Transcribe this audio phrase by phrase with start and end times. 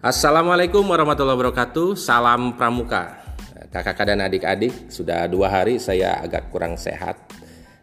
[0.00, 1.92] Assalamualaikum warahmatullahi wabarakatuh.
[1.92, 3.20] Salam pramuka.
[3.68, 7.20] Kakak-kakak dan adik-adik, sudah dua hari saya agak kurang sehat.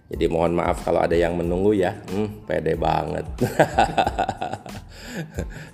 [0.09, 1.93] Jadi mohon maaf kalau ada yang menunggu ya.
[2.09, 3.21] Hmm, pede banget.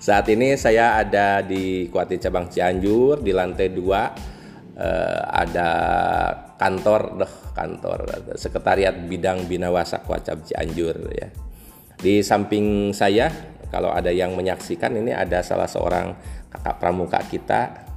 [0.04, 5.70] Saat ini saya ada di Kuatin Cabang Cianjur di lantai 2 eh, ada
[6.60, 8.00] kantor doh kantor
[8.36, 11.32] sekretariat bidang binawasa Kuacab Cianjur ya.
[12.04, 16.14] Di samping saya kalau ada yang menyaksikan ini ada salah seorang
[16.54, 17.90] kakak pramuka kita.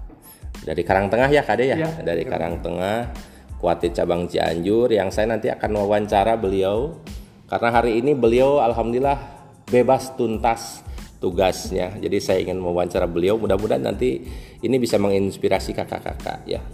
[0.56, 3.12] Dari Karangtengah ya Kade ya, ya dari Karangtengah
[3.60, 6.96] Kuatit cabang Cianjur yang saya nanti akan wawancara beliau.
[7.44, 9.20] Karena hari ini beliau alhamdulillah
[9.68, 10.80] bebas tuntas
[11.20, 11.92] tugasnya.
[12.00, 13.36] Jadi saya ingin mewawancara beliau.
[13.36, 14.24] Mudah-mudahan nanti
[14.64, 16.64] ini bisa menginspirasi kakak-kakak ya.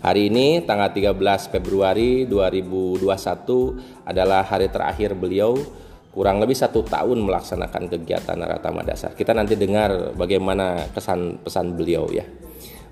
[0.00, 3.04] Hari ini tanggal 13 Februari 2021
[4.08, 5.56] adalah hari terakhir beliau
[6.10, 9.14] kurang lebih satu tahun melaksanakan kegiatan Naratama Dasar.
[9.14, 12.26] Kita nanti dengar bagaimana kesan pesan beliau ya.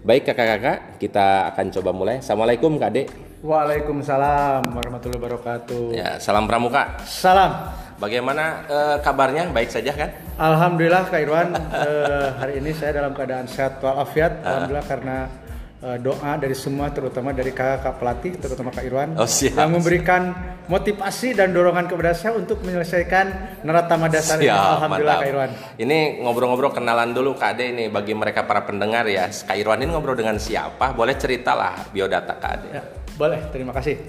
[0.07, 2.23] Baik kakak-kakak, kita akan coba mulai.
[2.23, 3.07] Assalamualaikum Kak Dek.
[3.43, 5.83] Waalaikumsalam warahmatullahi wabarakatuh.
[5.95, 7.03] Ya, salam pramuka.
[7.03, 7.75] Salam.
[7.99, 9.51] Bagaimana uh, kabarnya?
[9.51, 10.15] Baik saja kan?
[10.39, 14.39] Alhamdulillah Kak Irwan, uh, hari ini saya dalam keadaan sehat walafiat.
[14.47, 14.63] Ah.
[14.63, 19.63] Alhamdulillah karena Eh, doa dari semua terutama dari kakak pelatih terutama Kak Irwan oh, siap.
[19.63, 20.35] yang memberikan
[20.67, 23.27] motivasi dan dorongan kepada saya untuk menyelesaikan
[23.63, 25.23] neratama dasar siap, Alhamdulillah mantap.
[25.23, 25.51] Kak Irwan.
[25.79, 29.31] Ini ngobrol-ngobrol kenalan dulu Kak Ade ini bagi mereka para pendengar ya.
[29.31, 30.99] Kak Irwan ini ngobrol dengan siapa?
[30.99, 32.69] Boleh ceritalah biodata Kak Ade.
[32.75, 32.83] Ya,
[33.15, 34.03] boleh, terima kasih.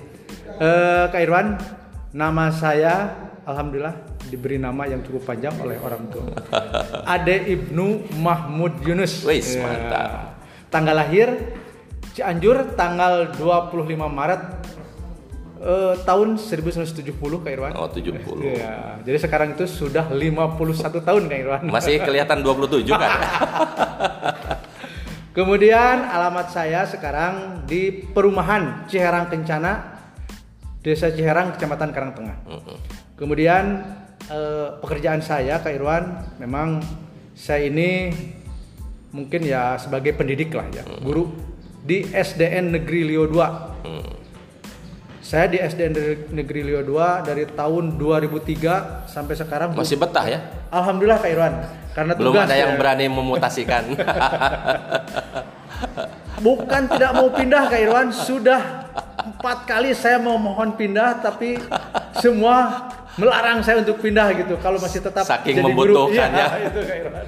[0.58, 1.54] Uh, Kak Irwan,
[2.18, 3.14] nama saya
[3.46, 3.94] Alhamdulillah
[4.26, 6.34] diberi nama yang cukup panjang oleh orang tua.
[7.14, 9.22] Ade Ibnu Mahmud Yunus.
[9.22, 9.62] Wis, ya.
[9.62, 11.28] mantap tanggal lahir
[12.20, 14.42] Cianjur tanggal 25 Maret
[15.64, 17.72] uh, tahun 1970 Kak Irwan.
[17.80, 18.20] Oh, 70.
[18.44, 21.64] Ya, jadi sekarang itu sudah 51 tahun Kak Irwan.
[21.72, 23.12] Masih kelihatan 27 kan?
[25.40, 30.04] Kemudian alamat saya sekarang di perumahan Ciherang Kencana,
[30.84, 32.36] Desa Ciherang, Kecamatan Karangtengah.
[33.16, 33.80] Kemudian
[34.28, 36.84] eh, pekerjaan saya Kak Irwan memang
[37.32, 38.12] saya ini
[39.16, 41.00] mungkin ya sebagai pendidik lah ya, hmm.
[41.00, 41.49] guru
[41.84, 43.86] di SDN Negeri Lio 2.
[43.88, 44.12] Hmm.
[45.20, 45.94] Saya di SDN
[46.34, 50.40] Negeri Lio 2 dari tahun 2003 sampai sekarang masih betah ya.
[50.74, 51.54] Alhamdulillah Kak Irwan.
[51.94, 52.78] Karena belum tugas ada yang ya.
[52.80, 53.84] berani memutasikan.
[56.40, 61.60] Bukan tidak mau pindah Kak Irwan, sudah empat kali saya mau mohon pindah tapi
[62.24, 62.88] semua
[63.20, 66.40] melarang saya untuk pindah gitu kalau masih tetap saking jadi membutuhkan guru.
[66.40, 67.26] ya, itu Kak Irwan.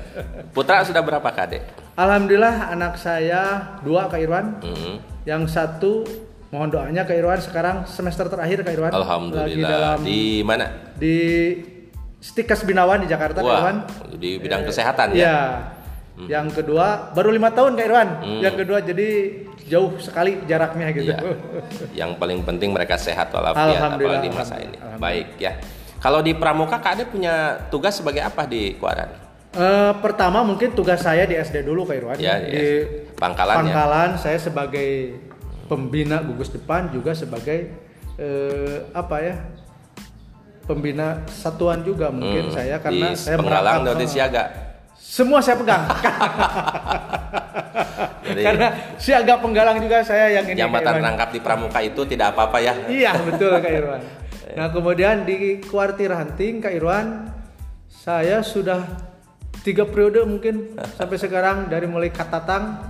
[0.55, 1.47] Putra sudah berapa Kak
[1.95, 4.63] Alhamdulillah anak saya dua Kak Irwan.
[4.63, 4.95] Mm -hmm.
[5.27, 6.07] Yang satu
[6.51, 8.91] mohon doanya Kak Irwan sekarang semester terakhir Kak Irwan.
[8.95, 9.47] Alhamdulillah.
[9.47, 10.65] Lagi dalam di mana?
[10.95, 11.17] Di
[12.21, 13.77] Stikas Binawan di Jakarta Wah, Kak Irwan.
[14.15, 15.19] Di bidang eh, kesehatan ya.
[15.19, 15.39] Iya.
[16.11, 16.27] Hmm.
[16.27, 18.09] Yang kedua baru lima tahun Kak Irwan.
[18.23, 18.39] Hmm.
[18.39, 19.09] Yang kedua jadi
[19.67, 21.11] jauh sekali jaraknya gitu.
[21.11, 21.19] Iya.
[21.91, 24.79] Yang paling penting mereka sehat walafiat apalagi di masa ini.
[24.95, 25.59] Baik ya.
[26.01, 29.30] Kalau di Pramuka Kak Ade punya tugas sebagai apa di Kuaran?
[29.51, 32.15] Uh, pertama mungkin tugas saya di SD dulu Kak Irwan.
[32.15, 32.87] Ya, di ya.
[33.19, 33.67] Pangkalan.
[33.67, 35.19] Pangkalan saya sebagai
[35.67, 37.67] pembina gugus depan juga sebagai
[38.15, 39.35] uh, apa ya?
[40.63, 44.43] Pembina satuan juga mungkin hmm, saya karena di saya penggalang dari siaga.
[44.95, 45.83] Semua saya pegang.
[48.31, 50.63] Jadi, karena siaga penggalang juga saya yang ini.
[50.63, 52.73] Jambatan rangkap di Pramuka itu tidak apa-apa ya.
[52.87, 54.03] Iya betul Kak Irwan.
[54.51, 57.31] Nah kemudian di kuartir hunting Kak Irwan,
[57.87, 59.10] saya sudah
[59.61, 62.81] tiga periode mungkin sampai sekarang dari mulai Katatang,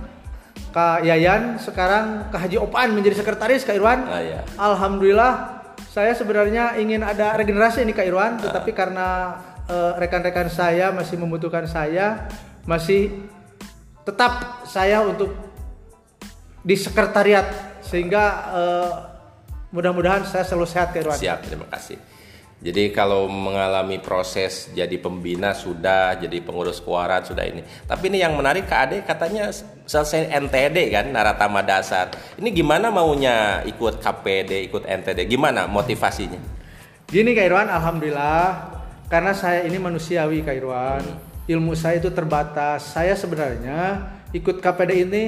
[0.72, 4.08] Kak Yayan, sekarang Kak Haji Opan menjadi sekretaris Kak Irwan.
[4.08, 4.40] Ah, iya.
[4.56, 5.62] Alhamdulillah
[5.92, 8.76] saya sebenarnya ingin ada regenerasi ini Kak Irwan, tetapi ah.
[8.76, 9.08] karena
[9.68, 12.28] uh, rekan-rekan saya masih membutuhkan saya,
[12.64, 13.12] masih
[14.02, 15.32] tetap saya untuk
[16.64, 19.12] di sekretariat sehingga uh,
[19.72, 21.16] Mudah-mudahan saya selalu sehat ya Irwan.
[21.18, 21.96] Siap, terima kasih.
[22.62, 27.66] Jadi kalau mengalami proses jadi pembina sudah, jadi pengurus kuarat sudah ini.
[27.90, 29.50] Tapi ini yang menarik Kak Ade katanya
[29.82, 32.14] selesai NTD kan, Naratama Dasar.
[32.38, 35.26] Ini gimana maunya ikut KPD, ikut NTD?
[35.26, 36.38] Gimana motivasinya?
[37.10, 38.46] Gini Kak Irwan, Alhamdulillah.
[39.10, 41.02] Karena saya ini manusiawi Kak Irwan.
[41.02, 41.50] Hmm.
[41.50, 42.94] Ilmu saya itu terbatas.
[42.94, 45.22] Saya sebenarnya ikut KPD ini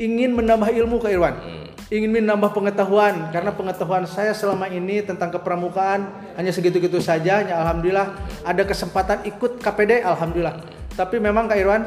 [0.00, 1.36] ingin menambah ilmu Kak Irwan.
[1.36, 6.04] Hmm ingin menambah pengetahuan karena pengetahuan saya selama ini tentang kepramukaan
[6.36, 7.40] hanya segitu-gitu saja.
[7.40, 8.12] Ya, alhamdulillah
[8.44, 10.60] ada kesempatan ikut KPD, alhamdulillah.
[10.92, 11.82] Tapi memang Kak Irwan,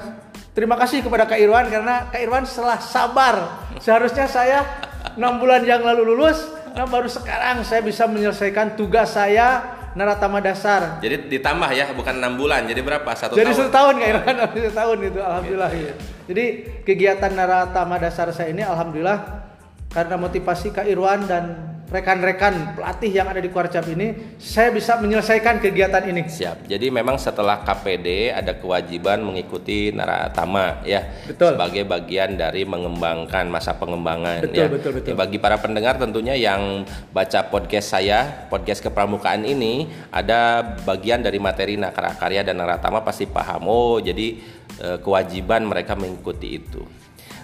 [0.58, 3.36] terima kasih kepada Kak Irwan karena Kak Irwan setelah sabar.
[3.78, 4.66] Seharusnya saya
[5.14, 10.98] enam bulan yang lalu lulus, nah baru sekarang saya bisa menyelesaikan tugas saya naratama dasar.
[11.04, 12.66] Jadi ditambah ya, bukan enam bulan.
[12.66, 13.10] Jadi berapa?
[13.14, 13.60] Satu Jadi tahun.
[13.62, 15.72] satu tahun Kak Irwan, satu tahun itu alhamdulillah.
[15.78, 15.94] iya.
[16.26, 16.46] Jadi
[16.88, 19.41] kegiatan naratama dasar saya ini alhamdulillah
[19.92, 25.60] karena motivasi Kak Irwan dan rekan-rekan pelatih yang ada di Kuarcap ini, saya bisa menyelesaikan
[25.60, 26.24] kegiatan ini.
[26.24, 26.64] Siap.
[26.64, 31.60] Jadi memang setelah KPD ada kewajiban mengikuti naratama ya Betul.
[31.60, 34.68] sebagai bagian dari mengembangkan masa pengembangan Betul, ya.
[34.72, 35.10] betul, betul.
[35.12, 41.44] Ya, bagi para pendengar tentunya yang baca podcast saya, podcast kepramukaan ini ada bagian dari
[41.44, 43.68] materi karya dan naratama pasti paham.
[43.68, 44.40] Oh, jadi
[44.80, 47.01] eh, kewajiban mereka mengikuti itu.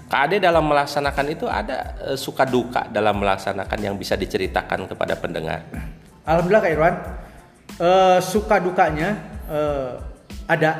[0.08, 5.68] KAD dalam melaksanakan itu ada eh, suka duka dalam melaksanakan yang bisa diceritakan kepada pendengar.
[6.24, 6.96] Alhamdulillah Kak Irwan,
[7.76, 9.10] eh, suka dukanya
[9.52, 9.92] eh,
[10.48, 10.72] ada,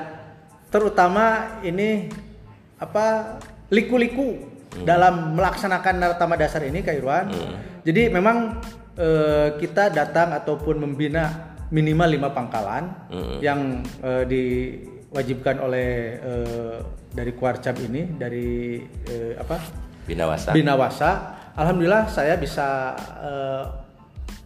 [0.72, 2.08] terutama ini
[2.80, 3.38] apa
[3.68, 4.58] liku-liku
[4.88, 7.28] dalam melaksanakan naratama dasar ini Kak Irwan.
[7.84, 8.64] Jadi memang
[8.96, 12.88] eh, kita datang ataupun membina minimal lima pangkalan
[13.44, 14.24] yang eh,
[15.12, 16.78] diwajibkan oleh eh,
[17.16, 18.78] dari Kuarcap ini dari
[19.08, 19.58] eh, apa
[20.08, 20.56] Binawasa.
[20.56, 21.10] Binawasa.
[21.58, 23.64] Alhamdulillah saya bisa eh,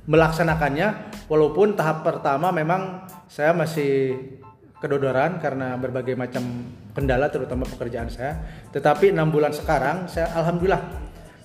[0.10, 4.18] melaksanakannya walaupun tahap pertama memang saya masih
[4.81, 6.42] kedodoran karena berbagai macam
[6.98, 8.42] kendala terutama pekerjaan saya.
[8.74, 10.81] Tetapi enam bulan sekarang saya alhamdulillah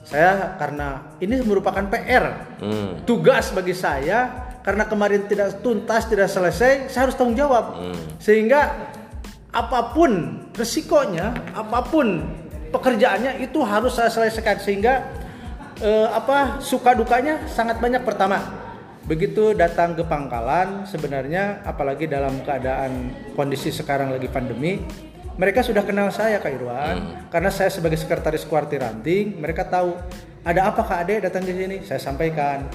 [0.06, 2.24] saya karena ini merupakan PR
[2.56, 3.04] Hmm.
[3.04, 7.78] tugas bagi saya karena kemarin tidak tuntas tidak selesai saya harus tanggung jawab
[8.16, 8.94] sehingga
[9.56, 12.20] apa pun resikonya apa pun
[12.68, 14.60] pekerjaannya itu harus saya selesaikan.
[14.60, 14.94] Sehingga
[15.80, 18.04] eh, apa suka dukanya sangat banyak.
[18.04, 18.44] Pertama
[19.08, 24.82] begitu datang ke pangkalan sebenarnya apalagi dalam keadaan kondisi sekarang lagi pandemi
[25.38, 27.28] mereka sudah kenal saya Kak Irwan.
[27.28, 29.96] Karena saya sebagai sekretaris kuartir ranting mereka tahu
[30.44, 31.80] ada apa Kak Ade datang ke sini.
[31.84, 32.68] Saya sampaikan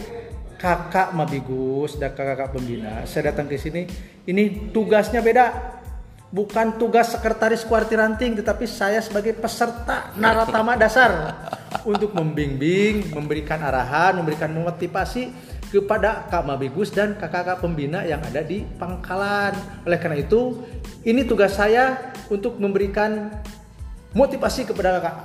[0.62, 3.90] kakak Mabigus dan kakak pembina saya datang ke sini.
[4.30, 5.81] Ini tugasnya beda
[6.32, 11.36] bukan tugas sekretaris kuartir ranting tetapi saya sebagai peserta naratama dasar.
[11.82, 15.34] Untuk membimbing memberikan arahan memberikan motivasi
[15.72, 19.56] kepada Kak Mabigus dan kakak-kakak pembina yang ada di Pangkalan.
[19.88, 20.62] Oleh karena itu
[21.08, 23.32] ini tugas saya untuk memberikan
[24.12, 25.16] motivasi kepada Kak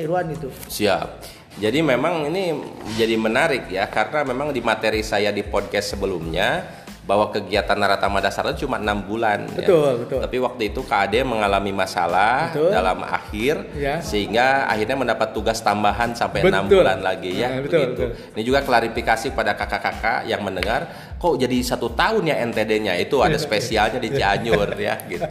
[0.00, 0.48] Irwan itu.
[0.66, 1.40] Siap.
[1.60, 2.56] Jadi memang ini
[2.94, 6.62] jadi menarik ya karena memang di materi saya di podcast sebelumnya
[7.10, 9.50] bahwa kegiatan naratama dasar itu cuma enam bulan.
[9.50, 9.66] ya.
[9.66, 10.18] Betul, betul.
[10.22, 12.70] Tapi waktu itu KAD mengalami masalah Betul.
[12.70, 13.98] dalam akhir Ya.
[13.98, 17.50] sehingga akhirnya mendapat tugas tambahan sampai enam bulan lagi ya.
[17.50, 18.02] Nah, betul, begitu.
[18.14, 18.38] betul.
[18.38, 20.86] Ini juga klarifikasi pada kakak-kakak yang mendengar
[21.18, 25.26] kok jadi satu tahun ya NTD-nya itu ada spesialnya di Cianjur ya gitu.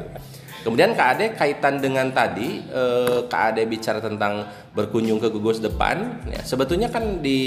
[0.59, 4.43] Kemudian KAD kaitan dengan tadi eh, KAD bicara tentang
[4.75, 7.39] berkunjung ke gugus depan, ya, sebetulnya kan di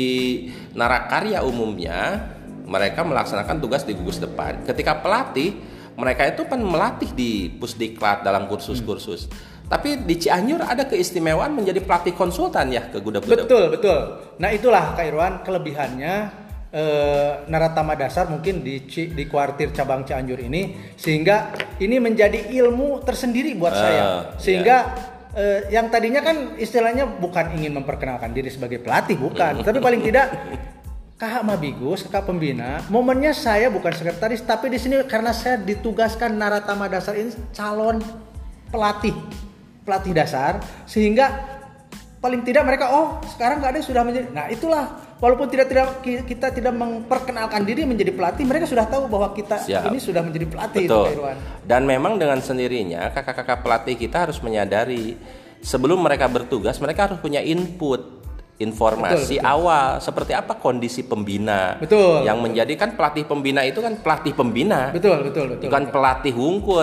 [0.72, 2.31] narakarya umumnya
[2.72, 4.64] mereka melaksanakan tugas di gugus depan.
[4.64, 5.60] Ketika pelatih
[5.92, 9.28] mereka itu kan melatih di pusdiklat dalam kursus-kursus.
[9.68, 13.44] Tapi di Cianjur ada keistimewaan menjadi pelatih konsultan ya ke gudang-gudang.
[13.44, 14.00] Betul, betul.
[14.40, 16.14] Nah, itulah Kak Irwan kelebihannya
[16.72, 23.04] eh, naratama dasar mungkin di Ci- di kuartir cabang Cianjur ini sehingga ini menjadi ilmu
[23.04, 23.92] tersendiri buat Ah, saya.
[23.96, 24.08] iya.
[24.36, 24.76] Sehingga
[25.32, 29.60] eh, yang tadinya kan istilahnya bukan ingin memperkenalkan diri sebagai pelatih, bukan.
[29.68, 30.26] Tapi paling tidak
[31.22, 36.90] Kakak Mabigus, kakak pembina, momennya saya bukan sekretaris, tapi di sini karena saya ditugaskan naratama
[36.90, 38.02] dasar ini calon
[38.74, 39.14] pelatih,
[39.86, 41.30] pelatih dasar, sehingga
[42.18, 46.26] paling tidak mereka oh sekarang nggak ada sudah menjadi, nah itulah walaupun tidak tidak ki-
[46.26, 49.94] kita tidak memperkenalkan diri menjadi pelatih, mereka sudah tahu bahwa kita Siap.
[49.94, 51.22] ini sudah menjadi pelatih, itu, Betul.
[51.22, 51.38] Irwan.
[51.62, 55.14] Dan memang dengan sendirinya kakak-kakak pelatih kita harus menyadari
[55.62, 58.21] sebelum mereka bertugas mereka harus punya input
[58.60, 59.54] informasi Betul, betul.
[59.56, 65.24] awal seperti apa kondisi pembina Betul, yang menjadikan pelatih pembina itu kan pelatih pembina Betul,
[65.24, 65.66] betul, betul.
[65.72, 66.34] bukan pelatih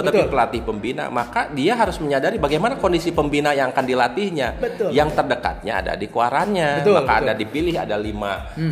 [0.02, 0.28] tapi Betul.
[0.34, 4.90] pelatih pembina maka dia harus menyadari bagaimana kondisi pembina yang akan dilatihnya Betul.
[4.92, 7.16] yang terdekatnya ada di kuarannya Betul, maka betul.
[7.16, 7.24] Hmm.
[7.30, 8.32] ada dipilih ada lima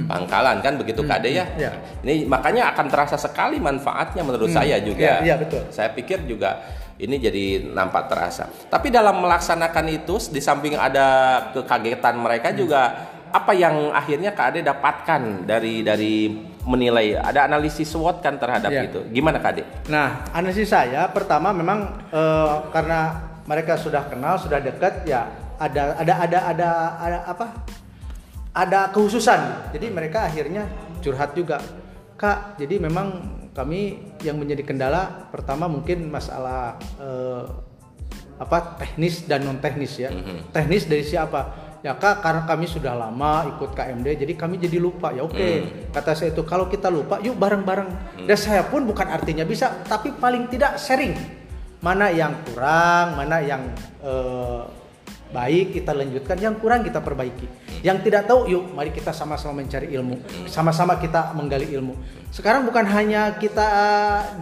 [0.10, 1.72] pangkalan kan begitu kade ya ya.
[2.02, 5.62] ini makanya akan terasa sekali manfaatnya menurut saya juga Iya, iya, betul.
[5.70, 6.60] saya pikir juga
[6.98, 8.50] ini jadi nampak terasa.
[8.50, 14.60] Tapi dalam melaksanakan itu, di samping ada kekagetan mereka juga apa yang akhirnya Kak Ade
[14.64, 16.32] dapatkan dari dari
[16.68, 18.88] menilai ada analisis SWOT kan terhadap Iya.
[18.90, 19.00] itu.
[19.14, 19.64] Gimana Kak Ade?
[19.92, 23.14] Nah, analisis saya pertama memang eh, karena
[23.48, 25.28] mereka sudah kenal, sudah dekat, ya
[25.62, 27.48] ada ada ada ada ada apa?
[28.58, 29.70] Ada kehususan.
[29.72, 30.66] Jadi mereka akhirnya
[31.00, 31.62] curhat juga,
[32.18, 32.58] kak.
[32.58, 37.44] Jadi memang kami yang menjadi kendala pertama mungkin masalah eh,
[38.38, 40.14] apa teknis dan non teknis ya.
[40.54, 41.66] Teknis dari siapa?
[41.86, 45.94] ya kak karena kami sudah lama ikut KMD jadi kami jadi lupa ya oke Hmm.
[45.94, 47.90] kata saya itu kalau kita lupa yuk bareng-bareng
[48.26, 51.14] dan saya pun bukan artinya bisa tapi paling tidak sharing
[51.80, 53.62] mana yang kurang mana yang
[54.02, 54.62] eh,
[55.32, 56.38] baik kita lanjutkan.
[56.40, 57.48] Yang kurang kita perbaiki.
[57.84, 60.20] Yang tidak tahu yuk mari kita sama-sama mencari ilmu.
[60.48, 61.96] Sama-sama kita menggali ilmu.
[62.30, 63.70] Sekarang bukan hanya kita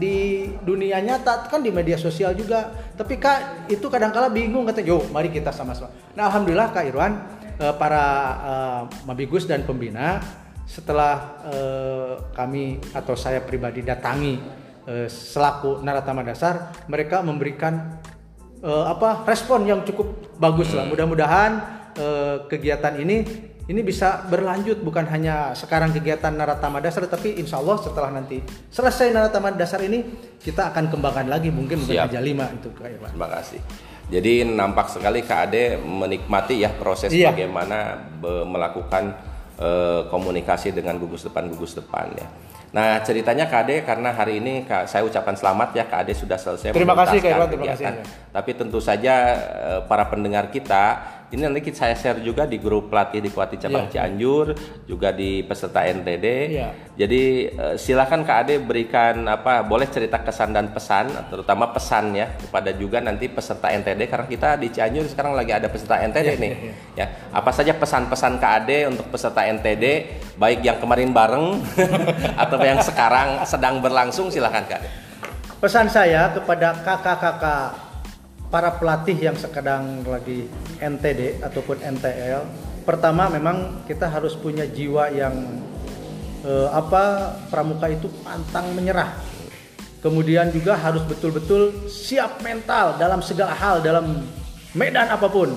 [0.02, 2.74] di dunia nyata kan di media sosial juga.
[2.98, 5.94] Tapi kak itu kadangkala bingung kata yuk mari kita sama-sama.
[6.18, 7.14] Nah alhamdulillah kak Irwan
[7.62, 8.06] eh, para
[8.42, 10.20] eh, mabigus dan pembina
[10.66, 14.42] setelah eh, kami atau saya pribadi datangi
[14.90, 18.02] eh, selaku naratama dasar mereka memberikan
[18.66, 20.84] eh, apa respon yang cukup bagus lah.
[20.84, 21.52] Mudah-mudahan
[21.94, 23.18] eh, kegiatan ini
[23.66, 28.38] ini bisa berlanjut bukan hanya sekarang kegiatan naratama dasar tapi insya Allah setelah nanti
[28.70, 30.06] selesai naratama dasar ini
[30.38, 32.14] kita akan kembangkan lagi mungkin mungkin Siap.
[32.14, 33.10] aja lima itu Kak Irwan.
[33.10, 33.60] Terima kasih.
[34.06, 37.34] Jadi nampak sekali Kak Ade menikmati ya proses Iya.
[37.34, 39.18] bagaimana be- melakukan
[39.58, 42.28] eh, komunikasi dengan gugus depan gugus depan ya.
[42.76, 46.92] Nah ceritanya Ade karena hari ini Kak, saya ucapkan selamat ya Ade sudah selesai Terima
[46.92, 48.04] kasih, Kak Irwan, terima kasih.
[48.36, 52.88] Tapi tentu saja eh, para pendengar kita ini nanti kita saya share juga di grup
[52.88, 54.06] pelatih di Kuati Cabang Iya.
[54.06, 54.54] Cianjur
[54.86, 56.26] juga di peserta NTD.
[56.52, 56.68] Iya.
[56.96, 62.30] Jadi eh, silakan Kak Ade berikan apa boleh cerita kesan dan pesan terutama pesan ya
[62.32, 66.34] kepada juga nanti peserta NTD karena kita di Cianjur sekarang lagi ada peserta NTD Iya,
[66.36, 66.54] nih.
[66.54, 69.86] iya, Ya, apa saja pesan-pesan Kak Ade untuk peserta NTD
[70.36, 71.60] baik yang kemarin bareng
[72.44, 74.90] atau yang sekarang sedang berlangsung silakan Kak Ade.
[75.56, 77.85] Pesan saya kepada kakak-kakak
[78.50, 80.46] para pelatih yang sedang lagi
[80.78, 82.42] NTD ataupun NTL,
[82.86, 85.34] pertama memang kita harus punya jiwa yang
[86.46, 89.18] eh, apa pramuka itu pantang menyerah.
[90.06, 94.22] Kemudian juga harus betul-betul siap mental dalam segala hal dalam
[94.78, 95.50] medan apa pun.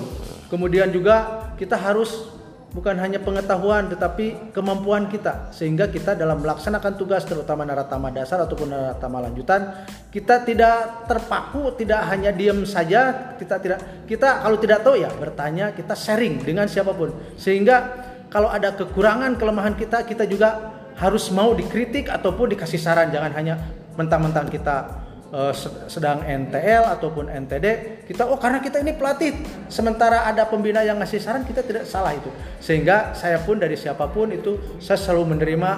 [0.49, 2.38] Kemudian juga kita harus
[2.69, 5.49] bukan hanya pengetahuan tetapi kemampuan kita.
[5.49, 12.05] Sehingga kita dalam melaksanakan tugas terutama naratama dasar ataupun naratama lanjutan kita tidak terpaku tidak
[12.09, 16.93] hanya diam saja kita tidak kita kalau tidak tahu ya bertanya kita sharing dengan siapa
[16.93, 17.13] pun.
[17.35, 23.09] Sehingga kalau ada kekurangan kelemahan kita kita juga harus mau dikritik ataupun dikasih saran.
[23.09, 23.55] Jangan hanya
[23.97, 27.65] mentang-mentang kita eh, sed- sedang NTL ataupun NTD
[28.09, 29.37] kita oh karena kita ini pelatih
[29.69, 32.29] sementara ada pembina yang ngasih saran kita tidak salah itu.
[32.59, 35.71] Sehingga saya pun dari siapa pun itu saya selalu menerima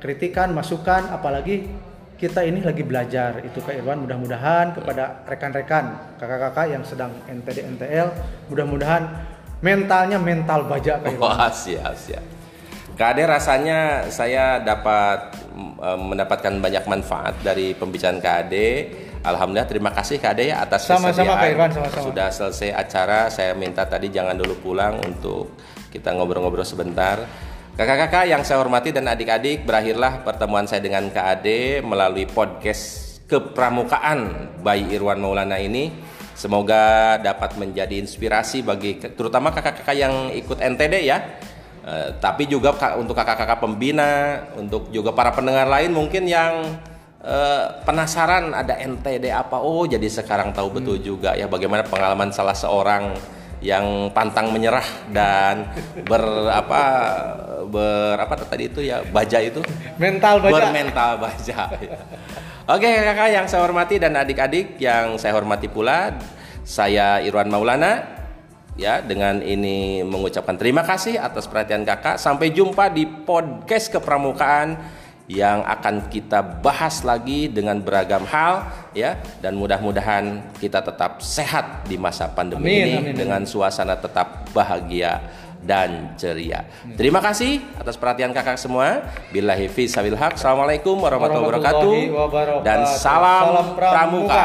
[0.00, 1.68] kritikan masukan apalagi
[2.20, 3.40] kita ini lagi belajar.
[3.40, 8.12] Itu Kak Irwan mudah-mudahan kepada rekan-rekan kakak-kakak yang sedang NTD NTL
[8.52, 9.08] mudah-mudahan
[9.64, 11.32] mentalnya mental baja Kak Irwan.
[11.32, 12.24] Wah, siap, siap.
[13.00, 15.39] Kak Ade rasanya saya dapat
[15.98, 18.68] mendapatkan banyak manfaat dari pembicaraan Kak Ade.
[19.20, 21.38] Alhamdulillah terima kasih Kak Ade ya atas Sama-sama, kesediaan.
[21.38, 22.04] Kak Irwan, sama-sama.
[22.08, 25.54] Sudah selesai acara, saya minta tadi jangan dulu pulang untuk
[25.92, 27.26] kita ngobrol-ngobrol sebentar.
[27.76, 34.50] Kakak-kakak yang saya hormati dan adik-adik, berakhirlah pertemuan saya dengan Kak Ade melalui podcast kepramukaan
[34.60, 35.92] by Irwan Maulana ini.
[36.34, 41.20] Semoga dapat menjadi inspirasi bagi terutama kakak-kakak yang ikut NTD ya.
[41.80, 46.76] Eh, tapi juga untuk kakak-kakak pembina, untuk juga para pendengar lain mungkin yang
[47.24, 49.56] eh, penasaran ada NTD apa.
[49.64, 53.16] Oh, jadi sekarang tahu betul juga ya bagaimana pengalaman salah seorang
[53.64, 55.68] yang pantang menyerah dan
[56.08, 56.82] ber apa
[57.68, 59.60] ber apa tadi itu ya baja itu
[60.00, 61.68] mental baja bermental baja.
[62.68, 66.12] Oke kakak yang saya hormati dan adik-adik yang saya hormati pula,
[66.60, 68.19] saya Irwan Maulana.
[68.80, 72.16] Ya, dengan ini mengucapkan terima kasih atas perhatian kakak.
[72.16, 74.80] Sampai jumpa di podcast kepramukaan
[75.28, 81.94] yang akan kita bahas lagi dengan beragam hal ya dan mudah-mudahan kita tetap sehat di
[81.94, 85.22] masa pandemi Amin, ini amin, dengan suasana tetap bahagia
[85.60, 86.64] dan ceria.
[86.96, 89.04] Terima kasih atas perhatian kakak semua.
[89.30, 90.40] Billahi fi sabil haq.
[90.40, 91.92] Assalamualaikum warahmatullahi wabarakatuh.
[91.92, 92.64] Warahmatullahi wabarakatuh.
[92.64, 93.92] Dan salam, Salam pramuka.
[93.92, 94.44] pramuka.